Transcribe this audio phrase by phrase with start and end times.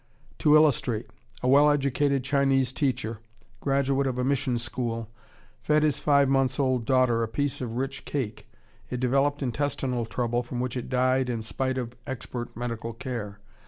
[0.39, 1.11] To illustrate:
[1.43, 3.19] A well educated Chinese teacher,
[3.59, 5.11] graduate of a mission school,
[5.61, 8.47] fed his five months' old daughter a piece of rich cake.
[8.89, 13.41] It developed intestinal trouble from which it died in spite of expert medical care.